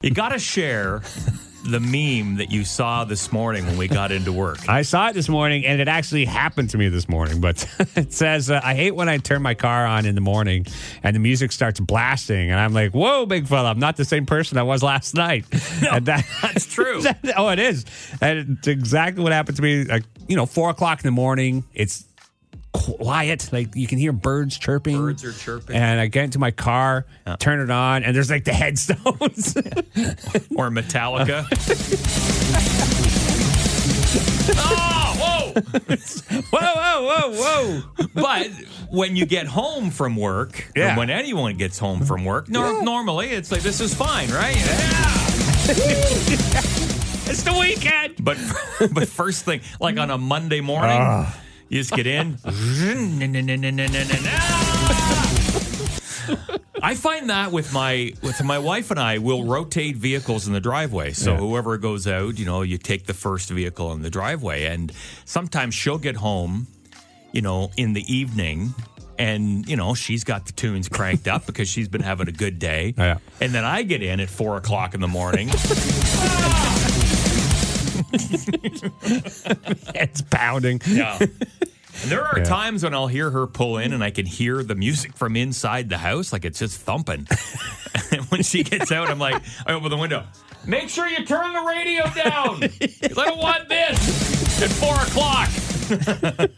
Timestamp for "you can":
23.74-23.98